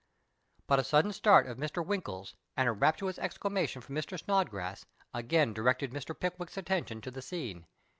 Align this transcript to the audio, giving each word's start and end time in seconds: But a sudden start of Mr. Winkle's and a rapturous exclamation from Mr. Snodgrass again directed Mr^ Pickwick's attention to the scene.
But 0.65 0.79
a 0.79 0.83
sudden 0.83 1.13
start 1.13 1.45
of 1.45 1.59
Mr. 1.59 1.85
Winkle's 1.85 2.33
and 2.57 2.67
a 2.67 2.71
rapturous 2.71 3.19
exclamation 3.19 3.83
from 3.83 3.93
Mr. 3.93 4.17
Snodgrass 4.19 4.87
again 5.13 5.53
directed 5.53 5.91
Mr^ 5.91 6.19
Pickwick's 6.19 6.57
attention 6.57 7.01
to 7.01 7.11
the 7.11 7.21
scene. 7.21 7.67